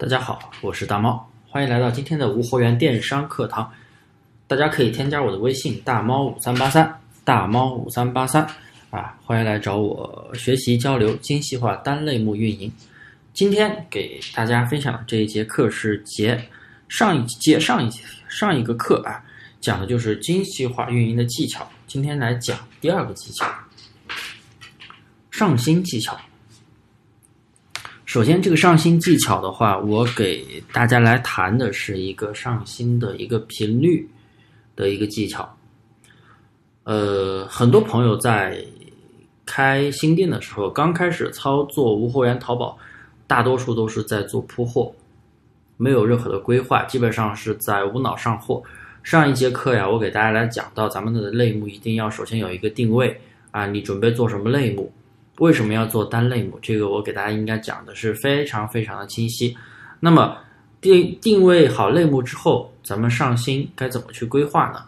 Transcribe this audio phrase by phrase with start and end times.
[0.00, 3.70] 大家好，我是大猫，欢迎来到今天的无货源电商课堂。
[4.46, 8.42] 大家可以添加我的微信大猫五三八三，大猫五三八三
[8.88, 12.72] 啊，欢迎来找我学习交流精细化单类目运营。
[13.34, 16.48] 今天给大家分享这一节课是节
[16.88, 19.22] 上一节上一节上一个课啊，
[19.60, 21.70] 讲的就是精细化运营的技巧。
[21.86, 23.46] 今天来讲第二个技巧，
[25.30, 26.18] 上新技巧。
[28.10, 34.04] 首先，这个上新技巧的话，我给大家来谈的是一个上新的一个频率
[34.74, 35.48] 的一个技巧。
[36.82, 38.64] 呃，很多朋友在
[39.46, 42.76] 开新店的时候，刚开始操作无货源淘宝，
[43.28, 44.92] 大多数都是在做铺货，
[45.76, 48.60] 没有任何的规划，基本上是在无脑上货。
[49.04, 53.20] 上一节课呀，我给大家来讲到，咱们的类目一定要首先有一个定位
[53.52, 54.92] 啊，你准备做什么类目？
[55.40, 56.58] 为什么要做单类目？
[56.60, 59.56] 这个我给大家应该讲的是非常非常的清晰。
[59.98, 60.36] 那么
[60.82, 64.82] 定定位好类目之后，咱们上新该怎么去规划呢？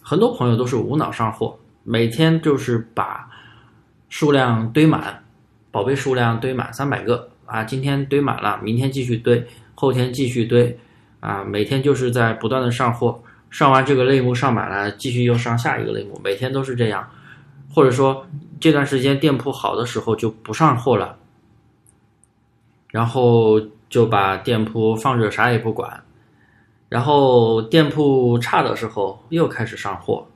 [0.00, 3.28] 很多朋友都是无脑上货，每天就是把
[4.08, 5.22] 数量堆满，
[5.70, 10.74] 宝贝数量堆满三百个啊，今天堆满了，明天继续堆，后天继续堆
[11.20, 17.06] 啊，每天就是在不断的上货，上完这个类目上满了，继续又上下一个类目，每天都是这样，
[17.70, 18.26] 或者说。
[18.60, 21.18] 这段时间店铺好的时候就不上货了，
[22.88, 26.02] 然后就把店铺放着啥也不管，
[26.88, 30.26] 然后店铺差的时候又开始上货，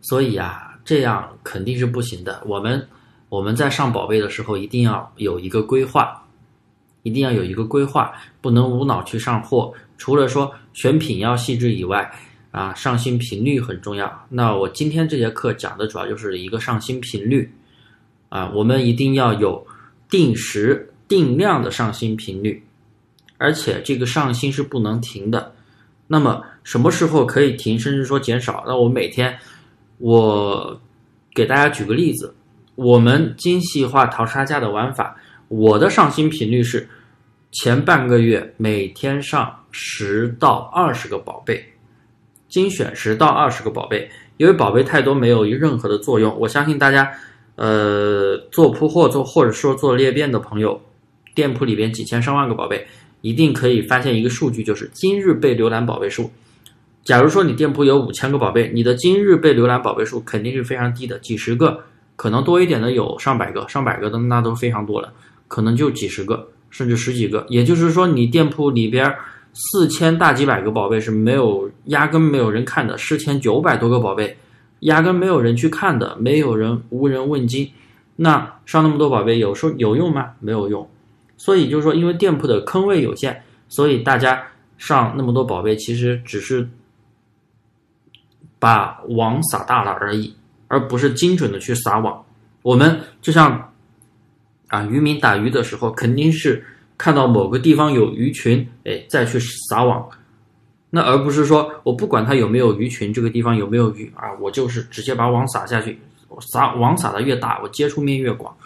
[0.00, 2.42] 所以啊，这样肯定是不行的。
[2.46, 2.88] 我们
[3.28, 6.26] 我们在上宝贝的时候一定要有一个规划，
[7.02, 9.72] 一定要有一个规划，不能无脑去上货。
[9.96, 12.12] 除了说选品要细致以外，
[12.54, 14.26] 啊，上新频率很重要。
[14.28, 17.52] 那我今天这节课讲的主要就是一个上新频率，
[18.28, 19.66] 啊，我们一定要有
[20.08, 22.62] 定时定量的上新频率，
[23.38, 25.52] 而且这个上新是不能停的。
[26.06, 28.62] 那么什么时候可以停，甚至说减少？
[28.68, 29.36] 那我每天，
[29.98, 30.80] 我
[31.34, 32.32] 给大家举个例子，
[32.76, 35.16] 我们精细化淘差价的玩法，
[35.48, 36.88] 我的上新频率是
[37.50, 41.60] 前半个月每天上十到二十个宝贝。
[42.54, 46.38] 精选十到二十个宝贝，因为宝贝太多没有任何的作用。
[46.38, 47.10] 我相信大家，
[47.56, 50.80] 呃，做铺货做或者说做裂变的朋友，
[51.34, 52.86] 店铺里边几千上万个宝贝，
[53.22, 56.30] 一定可以发现一个数据，就是今日被浏览宝贝数。
[57.02, 61.80] 假如说你店铺有五千个宝贝，你的今日被浏览宝贝数肯定是非常低的，几十个，
[62.14, 65.12] 可能多一点的有上百个，上百个的那都非常多了，
[65.48, 67.44] 可能就几十个甚至十几个。
[67.48, 69.12] 也就是说，你店铺里边。
[69.56, 72.98] 四千大几百个宝贝是没有，压根没有人看的。
[72.98, 74.36] 四千九百多个宝贝，
[74.80, 77.70] 压根没有人去看的，没有人无人问津。
[78.16, 80.32] 那上那么多宝贝，有时候有用吗？
[80.40, 80.88] 没有用。
[81.36, 84.42] 所以就是说，因为店铺的坑位有限，所以大家
[84.76, 86.68] 上那么多宝贝，其实只是
[88.58, 90.34] 把网撒大了而已，
[90.66, 92.24] 而不是精准的去撒网。
[92.62, 93.72] 我们就像
[94.66, 96.64] 啊，渔民打鱼的时候，肯定是。
[96.96, 99.38] 看到某个地方有鱼群，哎，再去
[99.68, 100.08] 撒网，
[100.90, 108.56] 那而不是说我不管它有没有鱼群，这个地方有没有鱼啊，我就是直接把网撒下去，我撒网撒的越大，我接触面越广。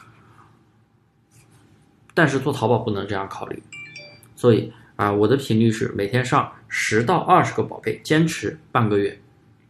[2.12, 3.62] 但是做淘宝不能这样考虑，
[4.36, 9.18] 所以啊，我的频率是每天上十到二十个宝贝，坚持半个月，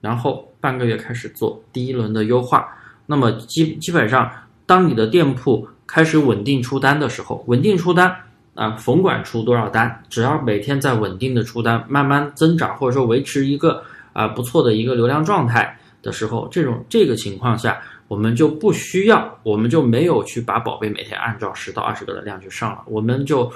[0.01, 2.77] 然后半个月开始做第一轮的优化。
[3.07, 4.31] 那么基基本上，
[4.67, 8.25] 当你的店铺开始稳定出单的时候，稳定出单。
[8.59, 13.81] 啊，甭管出多少单，只要每天在稳定的出单，慢慢增长，或者说维持一个
[14.13, 23.49] 啊不错的一个流量状态的时候，这种这个情况下，我们就不需要，我们就没有去把宝贝每天按照十到二十个的量去上了，我们就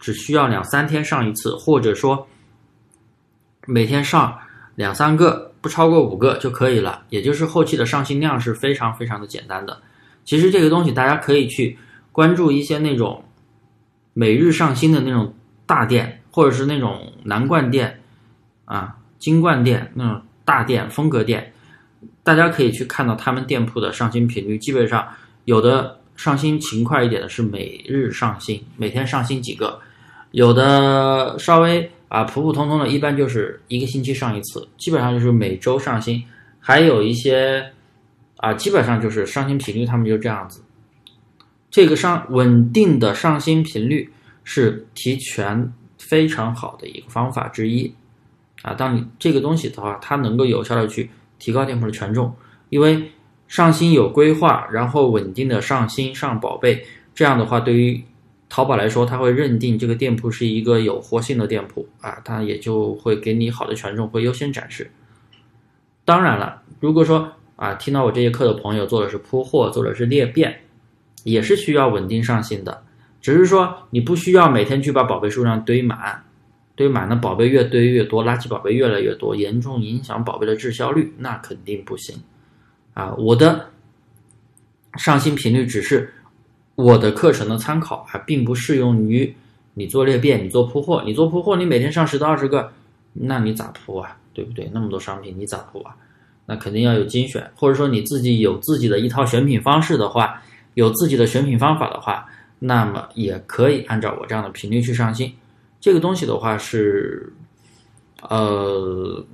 [0.00, 2.26] 只需要两三天上一次，或者说
[3.64, 4.36] 每天上
[4.74, 7.04] 两三个，不超过五个就可以了。
[7.10, 9.80] 也就是后期的上新量是非常非常的简单的。
[10.24, 11.78] 其实这个东西大家可以去
[12.10, 13.22] 关注一些那种。
[14.12, 15.34] 每日上新的那种
[15.66, 18.00] 大店，或者是那种南冠店，
[18.64, 21.52] 啊，金冠店那种大店风格店，
[22.22, 24.58] 大家可以去看到他们店铺的上新频率。
[24.58, 25.06] 基本上
[25.44, 29.80] 有的上新勤快一点的是每日上新，每天上新几个；
[30.32, 36.22] 有的稍微啊普普通通的，一般就是一个星期上一次，基本上就是每周上新。
[36.60, 37.72] 还有一些
[38.36, 40.62] 啊，基本上就是上新频率，他们就这样子。
[41.72, 44.12] 这个上稳定的上新频率
[44.44, 47.94] 是提权非常好的一个方法之一，
[48.60, 51.08] 啊，当你这个东西的话，它能够有效的去
[51.38, 52.34] 提高店铺的权重，
[52.68, 53.10] 因为
[53.48, 56.84] 上新有规划，然后稳定的上新上宝贝，
[57.14, 58.04] 这样的话，对于
[58.50, 64.90] 淘宝来说，它会认定这个店铺是一个有活性的店铺啊，它也就会给你好的权重，会优先展示。
[66.04, 70.61] 当然了，如果说啊，听到我这节课的朋友做的是铺货，做的是裂变，
[71.24, 72.82] 也是需要稳定上新的，
[73.20, 76.22] 只是说你不需要每天去把宝贝数量堆满，
[76.74, 82.16] 堆满那宝贝越堆越多，垃圾宝贝越来越多，严重影响宝贝的滞销率，那肯定不行
[82.94, 83.14] 啊。
[83.14, 83.68] 我的
[84.96, 86.12] 上新频率只是。
[86.74, 89.32] 我的课程的参考还并不适用于
[89.74, 92.72] 你做裂变，你做铺货，你做铺货，你每天上十到二十个，
[93.12, 94.16] 那你咋铺啊？
[94.32, 94.70] 对不对？
[94.72, 95.94] 那么多商品你咋铺啊？
[96.46, 100.42] 那肯定要有精选，或者说你自己有自己的一套选品方式的话，
[100.74, 102.26] 有自己的选品方法的话，
[102.58, 105.32] 那么也可以按照我这样的频率去上新。
[105.80, 107.32] 这个东西的话是，
[108.28, 109.24] 呃，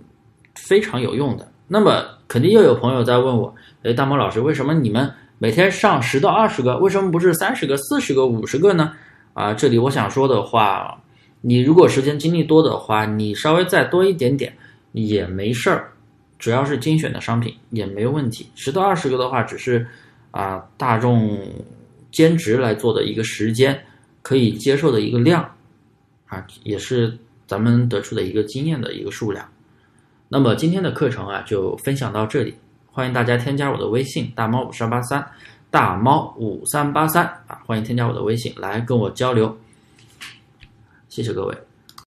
[0.54, 1.46] 非常有用的。
[1.66, 5.12] 那么肯定又有朋友在问我，哎，大猫老师，为什么你们？
[5.40, 8.92] 每天上十到二十个，为什么不是三十个、四十个、五十个呢？
[9.34, 11.00] 啊，这里我想说的话，
[11.42, 14.52] 你如果时间精力多的话，你稍微再多一点点
[14.90, 15.92] 也没事儿，
[16.40, 18.48] 只要是精选的商品也没问题。
[18.56, 19.86] 十到二十个的话，只是
[20.30, 21.38] 啊大众
[22.10, 23.78] 兼职来做的一个时间
[24.22, 25.42] 可以接受的一个量
[26.26, 27.16] 啊，也是
[27.46, 29.46] 咱们得出的一个经验的一个数量。
[30.28, 32.54] 那么今天的课程啊，就分享到这里。
[32.90, 35.24] 欢迎大家添加我的微信大猫五三八三，
[35.70, 37.62] 大猫五三八三啊！
[37.64, 39.56] 欢迎添加我的微信来跟我交流，
[41.08, 41.67] 谢谢各位。